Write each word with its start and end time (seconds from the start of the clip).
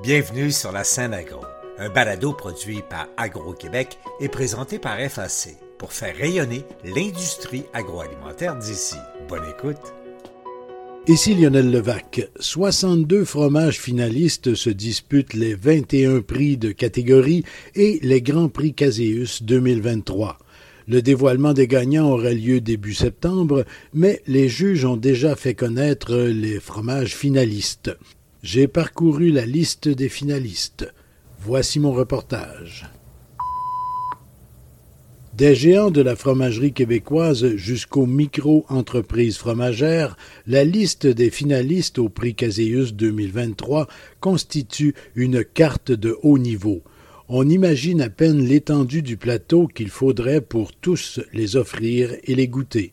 Bienvenue 0.00 0.52
sur 0.52 0.70
la 0.70 0.84
scène 0.84 1.12
agro, 1.12 1.40
un 1.76 1.88
balado 1.88 2.32
produit 2.32 2.82
par 2.88 3.08
Agro-Québec 3.16 3.98
et 4.20 4.28
présenté 4.28 4.78
par 4.78 4.96
FAC 4.96 5.56
pour 5.76 5.92
faire 5.92 6.16
rayonner 6.16 6.64
l'industrie 6.84 7.64
agroalimentaire 7.72 8.54
d'ici. 8.54 8.94
Bonne 9.28 9.42
écoute. 9.50 9.92
Ici 11.08 11.34
Lionel 11.34 11.72
Levac. 11.72 12.30
62 12.38 13.24
fromages 13.24 13.80
finalistes 13.80 14.54
se 14.54 14.70
disputent 14.70 15.34
les 15.34 15.56
21 15.56 16.20
prix 16.20 16.56
de 16.56 16.70
catégorie 16.70 17.44
et 17.74 17.98
les 18.00 18.22
Grands 18.22 18.48
Prix 18.48 18.74
Caseus 18.74 19.42
2023. 19.42 20.38
Le 20.86 21.02
dévoilement 21.02 21.54
des 21.54 21.66
gagnants 21.66 22.08
aura 22.08 22.30
lieu 22.30 22.60
début 22.60 22.94
septembre, 22.94 23.64
mais 23.92 24.22
les 24.28 24.48
juges 24.48 24.84
ont 24.84 24.96
déjà 24.96 25.34
fait 25.34 25.54
connaître 25.54 26.14
les 26.16 26.60
fromages 26.60 27.16
finalistes. 27.16 27.90
J'ai 28.44 28.68
parcouru 28.68 29.32
la 29.32 29.44
liste 29.44 29.88
des 29.88 30.08
finalistes. 30.08 30.92
Voici 31.40 31.80
mon 31.80 31.90
reportage. 31.90 32.88
Des 35.34 35.56
géants 35.56 35.90
de 35.90 36.00
la 36.00 36.14
fromagerie 36.14 36.72
québécoise 36.72 37.56
jusqu'aux 37.56 38.06
micro-entreprises 38.06 39.38
fromagères, 39.38 40.16
la 40.46 40.62
liste 40.62 41.08
des 41.08 41.30
finalistes 41.30 41.98
au 41.98 42.08
prix 42.08 42.36
Caseus 42.36 42.92
2023 42.92 43.88
constitue 44.20 44.94
une 45.16 45.44
carte 45.44 45.90
de 45.90 46.16
haut 46.22 46.38
niveau. 46.38 46.82
On 47.28 47.48
imagine 47.48 48.00
à 48.00 48.08
peine 48.08 48.44
l'étendue 48.44 49.02
du 49.02 49.16
plateau 49.16 49.66
qu'il 49.66 49.90
faudrait 49.90 50.42
pour 50.42 50.72
tous 50.72 51.18
les 51.32 51.56
offrir 51.56 52.14
et 52.22 52.36
les 52.36 52.46
goûter. 52.46 52.92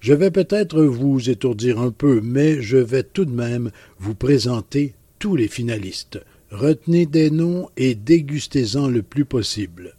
Je 0.00 0.14
vais 0.14 0.30
peut-être 0.30 0.82
vous 0.82 1.28
étourdir 1.28 1.78
un 1.78 1.90
peu, 1.90 2.22
mais 2.22 2.62
je 2.62 2.78
vais 2.78 3.02
tout 3.02 3.26
de 3.26 3.34
même 3.34 3.70
vous 3.98 4.14
présenter 4.14 4.94
tous 5.18 5.36
les 5.36 5.48
finalistes. 5.48 6.18
Retenez 6.50 7.04
des 7.04 7.30
noms 7.30 7.68
et 7.76 7.94
dégustez-en 7.94 8.88
le 8.88 9.02
plus 9.02 9.26
possible. 9.26 9.94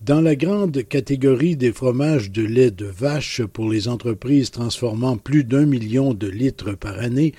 Dans 0.00 0.20
la 0.20 0.36
grande 0.36 0.86
catégorie 0.86 1.56
des 1.56 1.72
fromages 1.72 2.30
de 2.30 2.42
lait 2.42 2.70
de 2.70 2.86
vache 2.86 3.42
pour 3.42 3.68
les 3.68 3.88
entreprises 3.88 4.52
transformant 4.52 5.16
plus 5.16 5.42
d'un 5.42 5.66
million 5.66 6.14
de 6.14 6.28
litres 6.28 6.72
par 6.72 7.00
année, 7.00 7.34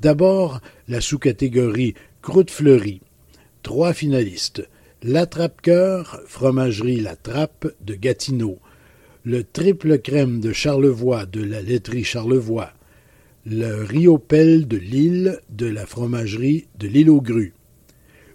d'abord 0.00 0.60
la 0.88 1.00
sous-catégorie 1.00 1.94
croûte 2.20 2.50
fleurie. 2.50 3.00
Trois 3.62 3.92
finalistes. 3.92 4.68
L'attrape-cœur, 5.04 6.20
fromagerie 6.26 7.00
La 7.00 7.14
Trappe 7.14 7.72
de 7.80 7.94
Gatineau 7.94 8.58
le 9.24 9.42
triple 9.42 9.98
crème 9.98 10.40
de 10.40 10.52
Charlevoix 10.52 11.24
de 11.24 11.42
la 11.42 11.62
laiterie 11.62 12.04
Charlevoix, 12.04 12.74
le 13.46 13.82
riopel 13.82 14.68
de 14.68 14.76
Lille 14.76 15.40
de 15.48 15.64
la 15.66 15.86
fromagerie 15.86 16.66
de 16.78 16.88
l'île 16.88 17.08
aux 17.08 17.22
grues. 17.22 17.54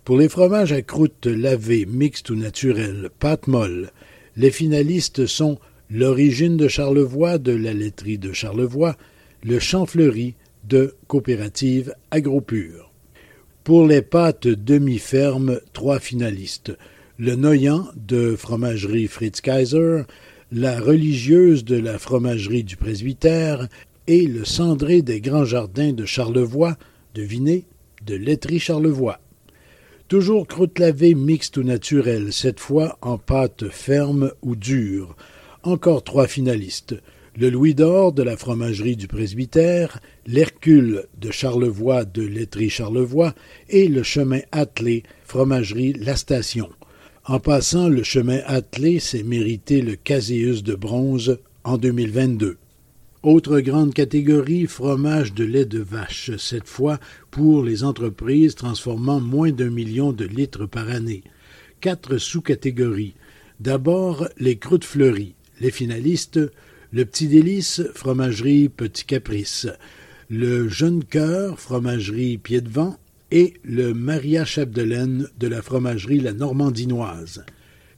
Pour 0.03 0.17
les 0.17 0.29
fromages 0.29 0.71
à 0.71 0.81
croûte 0.81 1.27
lavée, 1.27 1.85
mixte 1.85 2.31
ou 2.31 2.35
naturelle, 2.35 3.11
pâte 3.19 3.45
molle, 3.45 3.91
les 4.35 4.49
finalistes 4.49 5.27
sont 5.27 5.59
l'origine 5.91 6.57
de 6.57 6.67
Charlevoix 6.67 7.37
de 7.37 7.51
la 7.51 7.73
laiterie 7.73 8.17
de 8.17 8.33
Charlevoix, 8.33 8.97
le 9.43 9.59
Champfleury 9.59 10.33
de 10.63 10.95
coopérative 11.07 11.93
Agropure. 12.09 12.91
Pour 13.63 13.85
les 13.85 14.01
pâtes 14.01 14.47
demi-fermes, 14.47 15.59
trois 15.71 15.99
finalistes. 15.99 16.75
Le 17.19 17.35
Noyant 17.35 17.87
de 17.95 18.35
fromagerie 18.35 19.07
Fritz 19.07 19.41
Kaiser, 19.41 20.03
la 20.51 20.79
religieuse 20.79 21.63
de 21.63 21.75
la 21.75 21.99
fromagerie 21.99 22.63
du 22.63 22.75
presbytère 22.75 23.67
et 24.07 24.25
le 24.25 24.45
cendré 24.45 25.03
des 25.03 25.21
grands 25.21 25.45
jardins 25.45 25.93
de 25.93 26.05
Charlevoix, 26.05 26.75
devinez, 27.13 27.65
de 28.05 28.15
laiterie 28.15 28.59
Charlevoix. 28.59 29.19
Toujours 30.07 30.47
croûte 30.47 30.79
lavée 30.79 31.13
mixte 31.13 31.57
ou 31.57 31.63
naturelle, 31.63 32.33
cette 32.33 32.59
fois 32.59 32.97
en 33.01 33.19
pâte 33.19 33.69
ferme 33.69 34.31
ou 34.41 34.55
dure. 34.55 35.15
Encore 35.61 36.03
trois 36.03 36.27
finalistes. 36.27 36.95
Le 37.37 37.51
Louis 37.51 37.75
d'Or 37.75 38.11
de 38.11 38.23
la 38.23 38.35
fromagerie 38.35 38.95
du 38.95 39.07
presbytère, 39.07 39.99
l'Hercule 40.25 41.05
de 41.21 41.29
Charlevoix 41.29 42.05
de 42.05 42.23
laiterie 42.23 42.71
Charlevoix 42.71 43.35
et 43.69 43.87
le 43.87 44.01
chemin 44.01 44.39
attelé 44.51 45.03
fromagerie 45.25 45.93
La 45.93 46.15
Station. 46.15 46.69
En 47.25 47.39
passant, 47.39 47.89
le 47.89 48.03
chemin 48.03 48.39
attelé 48.45 48.99
s'est 48.99 49.23
mérité 49.23 49.81
le 49.81 49.95
Caséus 49.95 50.63
de 50.63 50.75
bronze 50.75 51.37
en 51.63 51.77
2022. 51.77 52.57
Autre 53.21 53.59
grande 53.59 53.93
catégorie, 53.93 54.65
fromage 54.65 55.33
de 55.33 55.43
lait 55.43 55.65
de 55.65 55.79
vache, 55.79 56.31
cette 56.37 56.67
fois 56.67 56.99
pour 57.31 57.63
les 57.63 57.83
entreprises 57.83 58.55
transformant 58.55 59.19
moins 59.19 59.51
d'un 59.51 59.69
million 59.69 60.13
de 60.13 60.25
litres 60.25 60.65
par 60.65 60.89
année. 60.89 61.23
Quatre 61.81 62.17
sous-catégories. 62.17 63.15
D'abord, 63.59 64.27
les 64.37 64.57
croûtes 64.57 64.85
fleuries. 64.85 65.35
Les 65.59 65.71
finalistes, 65.71 66.39
le 66.91 67.05
petit 67.05 67.27
délice, 67.27 67.81
fromagerie 67.93 68.69
Petit 68.69 69.03
Caprice. 69.03 69.67
Le 70.29 70.69
jeune 70.69 71.03
cœur, 71.03 71.59
fromagerie 71.59 72.37
Pied 72.37 72.61
de 72.61 72.69
Vent 72.69 72.97
et 73.31 73.53
le 73.63 73.93
Maria 73.93 74.45
Chapdelaine 74.45 75.27
de 75.39 75.47
la 75.47 75.61
fromagerie 75.61 76.19
La 76.19 76.33
Normandinoise. 76.33 77.45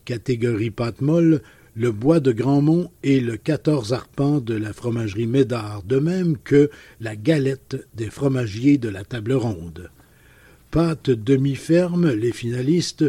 Catégorie 0.06 0.72
pâte 0.72 1.02
molle, 1.02 1.42
le 1.75 1.92
bois 1.92 2.19
de 2.19 2.31
Grandmont 2.31 2.92
et 3.03 3.22
le 3.22 3.38
14 3.38 3.94
arpents 3.94 4.41
de 4.41 4.56
la 4.56 4.74
fromagerie 4.74 5.28
Médard, 5.28 5.84
de 5.84 6.00
même 6.00 6.38
que 6.38 6.70
la 7.00 7.16
galette 7.16 7.88
des 7.94 8.09
fromagiers 8.09 8.78
de 8.78 8.90
la 8.90 9.06
table 9.06 9.34
ronde. 9.34 9.90
Pâte 10.70 11.09
demi-ferme, 11.09 12.12
les 12.12 12.31
finalistes, 12.34 13.06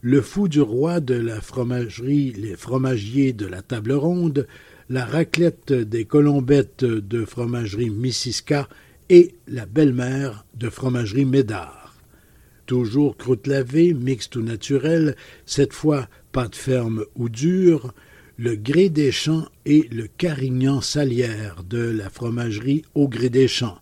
le 0.00 0.22
fou 0.22 0.48
du 0.48 0.60
roi 0.60 1.00
de 1.00 1.14
la 1.14 1.40
fromagerie 1.40 2.32
Les 2.32 2.56
fromagiers 2.56 3.32
de 3.32 3.46
la 3.46 3.60
table 3.60 3.92
ronde, 3.92 4.46
la 4.88 5.04
raclette 5.04 5.72
des 5.72 6.04
colombettes 6.04 6.84
de 6.84 7.24
fromagerie 7.24 7.90
Missisca 7.90 8.68
et 9.08 9.34
la 9.46 9.66
belle-mère 9.66 10.44
de 10.54 10.68
fromagerie 10.68 11.24
Médard. 11.24 11.94
Toujours 12.66 13.16
croûte 13.16 13.46
lavée, 13.46 13.94
mixte 13.94 14.36
ou 14.36 14.42
naturelle, 14.42 15.14
cette 15.44 15.72
fois 15.72 16.08
pâte 16.32 16.56
ferme 16.56 17.04
ou 17.14 17.28
dure, 17.28 17.94
le 18.36 18.56
gré 18.56 18.88
des 18.88 19.12
champs 19.12 19.48
et 19.64 19.88
le 19.92 20.08
carignan 20.08 20.80
salière 20.80 21.62
de 21.68 21.78
la 21.78 22.10
fromagerie 22.10 22.82
au 22.94 23.08
gré 23.08 23.30
des 23.30 23.48
champs, 23.48 23.78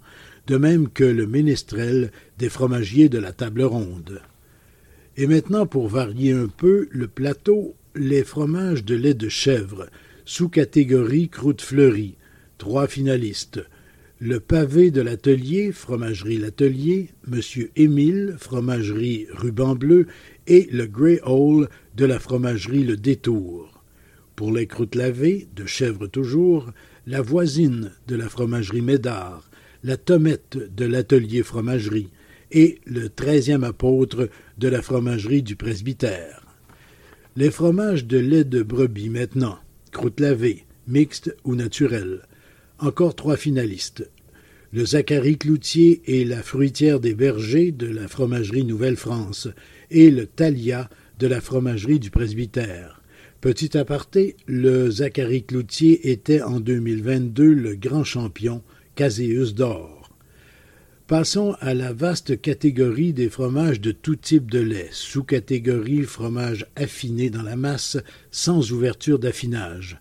de 0.47 0.57
même 0.57 0.89
que 0.89 1.05
le 1.05 1.27
ménestrel 1.27 2.13
des 2.39 2.51
fromagiers 2.51 3.09
de 3.09 3.19
la 3.19 3.33
table 3.33 3.63
ronde. 3.63 4.21
Et 5.17 5.27
maintenant, 5.27 5.67
pour 5.67 5.89
varier 5.89 6.33
un 6.33 6.49
peu 6.49 6.89
le 6.91 7.09
plateau, 7.09 7.75
les 7.95 8.25
fromages 8.25 8.85
de 8.85 8.95
lait 8.95 9.15
de 9.15 9.29
chèvre, 9.29 9.87
sous 10.25 10.49
catégorie 10.49 11.29
croûte 11.29 11.63
fleurie, 11.63 12.17
trois 12.59 12.87
finalistes, 12.87 13.61
le 14.25 14.41
pavé 14.41 14.91
de 14.91 15.03
l'atelier, 15.03 15.71
fromagerie 15.71 16.39
L'Atelier, 16.39 17.11
Monsieur 17.27 17.71
Émile, 17.77 18.37
fromagerie 18.39 19.27
Ruban 19.31 19.75
Bleu, 19.75 20.07
et 20.47 20.67
le 20.73 20.87
Grey 20.87 21.21
Hole 21.25 21.69
de 21.95 22.07
la 22.07 22.19
fromagerie 22.19 22.85
Le 22.85 22.97
Détour. 22.97 23.85
Pour 24.35 24.51
les 24.51 24.67
croûtes 24.67 24.95
lavées, 24.95 25.47
de 25.55 25.67
chèvre 25.67 26.07
toujours, 26.07 26.73
la 27.07 27.21
voisine 27.21 27.93
de 28.09 28.17
la 28.17 28.31
fromagerie 28.31 28.81
Médard, 28.81 29.51
la 29.83 29.99
tomette 29.99 30.57
de 30.75 30.87
l'atelier 30.87 31.43
fromagerie, 31.43 32.09
et 32.51 32.81
le 32.87 33.11
treizième 33.11 33.63
apôtre 33.63 34.31
de 34.57 34.69
la 34.69 34.81
fromagerie 34.81 35.43
du 35.43 35.55
presbytère. 35.55 36.47
Les 37.37 37.51
fromages 37.51 38.07
de 38.07 38.17
lait 38.17 38.45
de 38.45 38.63
brebis 38.63 39.11
maintenant, 39.11 39.59
croûte 39.93 40.21
lavée, 40.21 40.65
mixte 40.89 41.37
ou 41.45 41.57
naturelle, 41.57 42.23
encore 42.79 43.15
trois 43.15 43.37
finalistes. 43.37 44.09
Le 44.75 44.85
Zacharie 44.85 45.39
Cloutier 45.39 46.03
et 46.05 46.25
la 46.25 46.43
fruitière 46.43 46.99
des 46.99 47.15
bergers 47.15 47.71
de 47.71 47.87
la 47.87 48.09
fromagerie 48.09 48.65
Nouvelle-France 48.65 49.47
et 49.93 50.11
le 50.11 50.27
Thalia 50.27 50.91
de 51.21 51.29
la 51.29 51.41
fromagerie 51.41 52.01
du 52.01 52.11
presbytère. 52.11 53.01
Petit 53.41 53.79
aparté, 53.79 54.35
le 54.49 54.91
Zacharie 54.91 55.45
Cloutier 55.45 56.11
était 56.11 56.43
en 56.43 56.59
2022 56.59 57.55
le 57.55 57.77
grand 57.77 58.03
champion 58.03 58.65
Caséus 58.97 59.55
d'or. 59.55 60.11
Passons 61.07 61.55
à 61.61 61.73
la 61.73 61.93
vaste 61.93 62.41
catégorie 62.41 63.13
des 63.13 63.29
fromages 63.29 63.81
de 63.81 63.93
tout 63.93 64.17
type 64.17 64.51
de 64.51 64.59
lait, 64.59 64.89
sous-catégorie 64.91 66.03
fromage 66.03 66.67
affiné 66.75 67.31
dans 67.31 67.45
la 67.45 67.55
masse 67.55 67.97
sans 68.33 68.73
ouverture 68.73 69.21
d'affinage. 69.21 70.01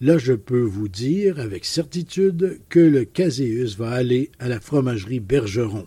Là, 0.00 0.18
je 0.18 0.32
peux 0.32 0.60
vous 0.60 0.88
dire 0.88 1.38
avec 1.40 1.64
certitude 1.64 2.60
que 2.68 2.80
le 2.80 3.04
Caséus 3.04 3.76
va 3.76 3.90
aller 3.90 4.30
à 4.38 4.48
la 4.48 4.60
fromagerie 4.60 5.20
Bergeron. 5.20 5.86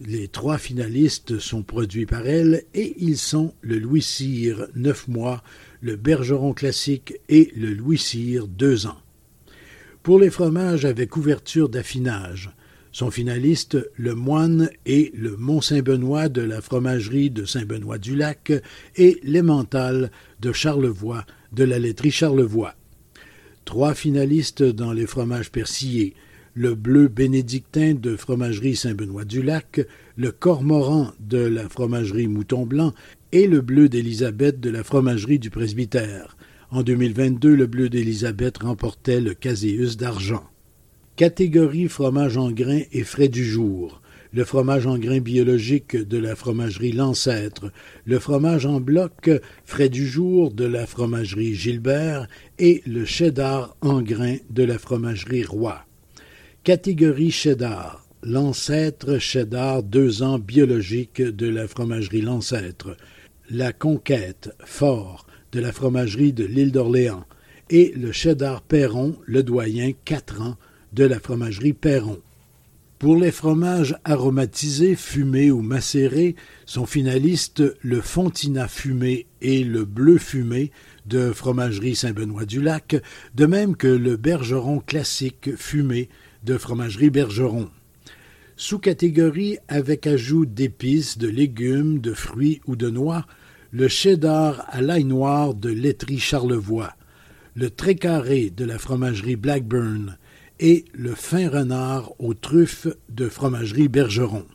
Les 0.00 0.28
trois 0.28 0.58
finalistes 0.58 1.38
sont 1.38 1.62
produits 1.62 2.06
par 2.06 2.26
elle 2.26 2.64
et 2.74 2.94
ils 2.98 3.18
sont 3.18 3.54
le 3.62 3.78
Louis 3.78 4.02
Cyr 4.02 4.68
9 4.76 5.08
mois, 5.08 5.42
le 5.80 5.96
Bergeron 5.96 6.52
classique 6.52 7.14
et 7.28 7.52
le 7.56 7.72
Louis 7.72 7.98
Cyr 7.98 8.46
2 8.46 8.86
ans. 8.86 9.00
Pour 10.02 10.18
les 10.18 10.30
fromages 10.30 10.84
avec 10.84 11.16
ouverture 11.16 11.68
d'affinage, 11.68 12.50
Sont 12.90 13.10
finalistes 13.10 13.78
le 13.96 14.14
Moine 14.14 14.70
et 14.86 15.12
le 15.14 15.36
Mont-Saint-Benoît 15.36 16.28
de 16.28 16.40
la 16.40 16.60
fromagerie 16.60 17.30
de 17.30 17.44
Saint-Benoît-du-Lac 17.44 18.52
et 18.96 19.20
l'Emmental 19.22 20.10
de 20.40 20.52
Charlevoix 20.52 21.24
de 21.52 21.64
la 21.64 21.78
laiterie 21.78 22.10
Charlevoix. 22.10 22.74
Trois 23.68 23.92
finalistes 23.92 24.62
dans 24.62 24.94
les 24.94 25.06
fromages 25.06 25.50
persillés, 25.50 26.14
le 26.54 26.74
bleu 26.74 27.06
bénédictin 27.06 27.92
de 27.92 28.16
fromagerie 28.16 28.76
Saint-Benoît-du-Lac, 28.76 29.86
le 30.16 30.32
cormoran 30.32 31.12
de 31.20 31.36
la 31.36 31.68
fromagerie 31.68 32.28
Mouton 32.28 32.64
Blanc 32.64 32.94
et 33.30 33.46
le 33.46 33.60
bleu 33.60 33.90
d'Élisabeth 33.90 34.58
de 34.58 34.70
la 34.70 34.82
fromagerie 34.82 35.38
du 35.38 35.50
presbytère. 35.50 36.38
En 36.70 36.82
2022, 36.82 37.54
le 37.54 37.66
bleu 37.66 37.90
d'Élisabeth 37.90 38.56
remportait 38.56 39.20
le 39.20 39.34
Caséus 39.34 39.98
d'argent. 39.98 40.44
Catégorie 41.16 41.88
fromage 41.88 42.38
en 42.38 42.50
grains 42.50 42.84
et 42.92 43.04
frais 43.04 43.28
du 43.28 43.44
jour. 43.44 44.00
Le 44.30 44.44
fromage 44.44 44.86
en 44.86 44.98
grains 44.98 45.20
biologique 45.20 45.96
de 45.96 46.18
la 46.18 46.36
fromagerie 46.36 46.92
L'Ancêtre, 46.92 47.72
le 48.04 48.18
fromage 48.18 48.66
en 48.66 48.78
bloc 48.78 49.30
frais 49.64 49.88
du 49.88 50.06
jour 50.06 50.50
de 50.52 50.66
la 50.66 50.86
fromagerie 50.86 51.54
Gilbert 51.54 52.28
et 52.58 52.82
le 52.86 53.06
cheddar 53.06 53.74
en 53.80 54.02
grains 54.02 54.36
de 54.50 54.64
la 54.64 54.78
fromagerie 54.78 55.44
Roi. 55.44 55.82
Catégorie 56.62 57.30
cheddar. 57.30 58.04
L'ancêtre 58.22 59.18
cheddar 59.18 59.82
deux 59.82 60.22
ans 60.22 60.38
biologique 60.38 61.22
de 61.22 61.48
la 61.48 61.66
fromagerie 61.66 62.20
L'Ancêtre. 62.20 62.98
La 63.48 63.72
conquête 63.72 64.54
fort 64.62 65.26
de 65.52 65.60
la 65.60 65.72
fromagerie 65.72 66.34
de 66.34 66.44
l'île 66.44 66.72
d'Orléans 66.72 67.24
et 67.70 67.94
le 67.96 68.12
cheddar 68.12 68.60
Perron, 68.60 69.16
le 69.24 69.42
doyen, 69.42 69.92
quatre 70.04 70.42
ans, 70.42 70.58
de 70.92 71.04
la 71.04 71.18
fromagerie 71.18 71.72
Perron. 71.72 72.20
Pour 72.98 73.14
les 73.14 73.30
fromages 73.30 73.96
aromatisés, 74.02 74.96
fumés 74.96 75.52
ou 75.52 75.62
macérés, 75.62 76.34
sont 76.66 76.84
finalistes 76.84 77.62
le 77.80 78.00
Fontina 78.00 78.66
fumé 78.66 79.26
et 79.40 79.62
le 79.62 79.84
Bleu 79.84 80.18
fumé 80.18 80.72
de 81.06 81.30
Fromagerie 81.30 81.94
Saint-Benoît-du-Lac, 81.94 83.00
de 83.36 83.46
même 83.46 83.76
que 83.76 83.86
le 83.86 84.16
Bergeron 84.16 84.80
classique 84.80 85.54
fumé 85.54 86.08
de 86.42 86.58
Fromagerie 86.58 87.10
Bergeron. 87.10 87.70
Sous-catégorie 88.56 89.58
avec 89.68 90.08
ajout 90.08 90.44
d'épices, 90.44 91.18
de 91.18 91.28
légumes, 91.28 92.00
de 92.00 92.14
fruits 92.14 92.60
ou 92.66 92.74
de 92.74 92.90
noix, 92.90 93.26
le 93.70 93.86
cheddar 93.86 94.64
à 94.70 94.80
l'ail 94.80 95.04
noir 95.04 95.54
de 95.54 95.70
laiterie 95.70 96.18
Charlevoix, 96.18 96.94
le 97.54 97.68
carré 97.68 98.50
de 98.50 98.64
la 98.64 98.78
fromagerie 98.78 99.36
Blackburn 99.36 100.18
et 100.60 100.84
le 100.92 101.14
fin 101.14 101.48
renard 101.48 102.12
aux 102.18 102.34
truffes 102.34 102.88
de 103.08 103.28
fromagerie 103.28 103.88
Bergeron. 103.88 104.46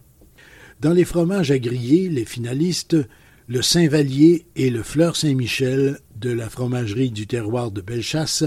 Dans 0.81 0.93
les 0.93 1.05
fromages 1.05 1.51
à 1.51 1.59
griller, 1.59 2.09
les 2.09 2.25
finalistes, 2.25 2.97
le 3.47 3.61
Saint-Vallier 3.61 4.45
et 4.55 4.69
le 4.69 4.83
Fleur 4.83 5.15
Saint-Michel 5.15 5.99
de 6.15 6.31
la 6.31 6.49
fromagerie 6.49 7.11
du 7.11 7.27
terroir 7.27 7.71
de 7.71 7.81
Bellechasse 7.81 8.43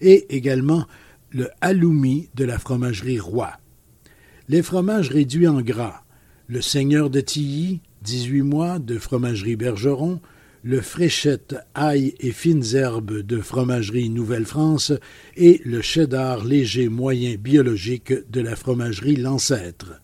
et 0.00 0.34
également 0.34 0.86
le 1.30 1.48
Halloumi 1.60 2.28
de 2.34 2.44
la 2.44 2.58
fromagerie 2.58 3.20
Roi. 3.20 3.52
Les 4.48 4.62
fromages 4.62 5.10
réduits 5.10 5.48
en 5.48 5.60
gras, 5.60 6.02
le 6.48 6.60
Seigneur 6.60 7.10
de 7.10 7.20
Tilly, 7.20 7.80
18 8.02 8.42
mois 8.42 8.78
de 8.78 8.98
fromagerie 8.98 9.56
Bergeron, 9.56 10.20
le 10.62 10.80
Fréchette 10.82 11.56
ail 11.74 12.14
et 12.20 12.32
fines 12.32 12.74
herbes 12.74 13.20
de 13.20 13.38
fromagerie 13.38 14.10
Nouvelle-France 14.10 14.92
et 15.36 15.62
le 15.64 15.80
cheddar 15.80 16.44
léger 16.44 16.88
moyen 16.88 17.36
biologique 17.36 18.12
de 18.30 18.40
la 18.40 18.56
fromagerie 18.56 19.16
L'Ancêtre. 19.16 20.00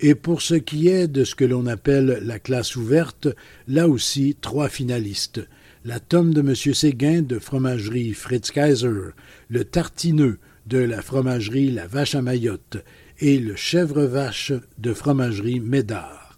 Et 0.00 0.14
pour 0.14 0.40
ce 0.40 0.54
qui 0.54 0.88
est 0.88 1.06
de 1.06 1.24
ce 1.24 1.34
que 1.34 1.44
l'on 1.44 1.66
appelle 1.66 2.20
la 2.22 2.38
classe 2.38 2.76
ouverte, 2.76 3.28
là 3.68 3.88
aussi 3.88 4.36
trois 4.40 4.70
finalistes. 4.70 5.46
La 5.84 6.00
tome 6.00 6.32
de 6.32 6.40
M. 6.40 6.54
Séguin 6.54 7.20
de 7.20 7.38
fromagerie 7.38 8.14
Fritz 8.14 8.50
Kaiser, 8.50 9.12
le 9.48 9.64
tartineux 9.64 10.38
de 10.66 10.78
la 10.78 11.02
fromagerie 11.02 11.70
La 11.70 11.86
Vache 11.86 12.14
à 12.14 12.22
Mayotte 12.22 12.78
et 13.18 13.38
le 13.38 13.56
chèvre-vache 13.56 14.52
de 14.78 14.94
fromagerie 14.94 15.60
Médard. 15.60 16.29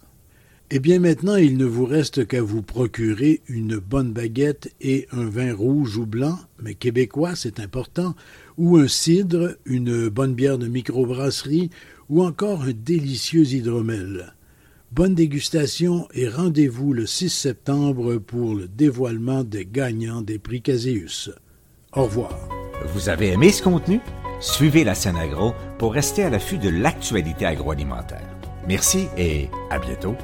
Eh 0.74 0.80
bien 0.80 1.00
maintenant, 1.00 1.36
il 1.36 1.58
ne 1.58 1.66
vous 1.66 1.84
reste 1.84 2.26
qu'à 2.26 2.40
vous 2.40 2.62
procurer 2.62 3.42
une 3.46 3.76
bonne 3.76 4.10
baguette 4.10 4.72
et 4.80 5.06
un 5.12 5.28
vin 5.28 5.54
rouge 5.54 5.98
ou 5.98 6.06
blanc, 6.06 6.38
mais 6.62 6.72
québécois, 6.72 7.36
c'est 7.36 7.60
important, 7.60 8.14
ou 8.56 8.78
un 8.78 8.88
cidre, 8.88 9.54
une 9.66 10.08
bonne 10.08 10.32
bière 10.32 10.56
de 10.56 10.68
microbrasserie, 10.68 11.68
ou 12.08 12.22
encore 12.22 12.62
un 12.62 12.72
délicieux 12.72 13.44
hydromel. 13.52 14.32
Bonne 14.92 15.14
dégustation 15.14 16.08
et 16.14 16.26
rendez-vous 16.26 16.94
le 16.94 17.04
6 17.04 17.28
septembre 17.28 18.16
pour 18.16 18.54
le 18.54 18.66
dévoilement 18.66 19.44
des 19.44 19.66
gagnants 19.66 20.22
des 20.22 20.38
prix 20.38 20.62
Caséus. 20.62 21.28
Au 21.92 22.04
revoir. 22.04 22.48
Vous 22.94 23.10
avez 23.10 23.32
aimé 23.32 23.52
ce 23.52 23.62
contenu? 23.62 24.00
Suivez 24.40 24.84
la 24.84 24.94
scène 24.94 25.16
agro 25.16 25.52
pour 25.78 25.92
rester 25.92 26.22
à 26.22 26.30
l'affût 26.30 26.56
de 26.56 26.70
l'actualité 26.70 27.44
agroalimentaire. 27.44 28.26
Merci 28.66 29.08
et 29.18 29.48
à 29.68 29.78
bientôt. 29.78 30.16